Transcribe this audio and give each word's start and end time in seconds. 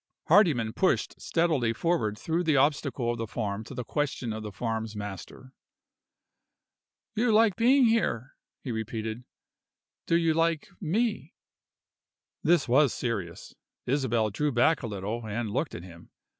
Hardyman 0.29 0.73
pushed 0.73 1.21
steadily 1.21 1.73
forward 1.73 2.17
through 2.17 2.43
the 2.43 2.57
obstacle 2.57 3.11
of 3.11 3.19
the 3.19 3.27
farm 3.27 3.63
to 3.65 3.75
the 3.75 3.83
question 3.83 4.33
of 4.33 4.41
the 4.41 4.51
farm's 4.51 4.95
master. 4.95 5.53
"You 7.13 7.31
like 7.31 7.55
being 7.55 7.85
here," 7.85 8.33
he 8.63 8.71
repeated. 8.71 9.25
"Do 10.07 10.15
you 10.17 10.33
like 10.33 10.69
Me?" 10.81 11.35
This 12.41 12.67
was 12.67 12.95
serious. 12.95 13.53
Isabel 13.85 14.31
drew 14.31 14.51
back 14.51 14.81
a 14.81 14.87
little, 14.87 15.27
and 15.27 15.51
looked 15.51 15.75
at 15.75 15.83
him. 15.83 16.09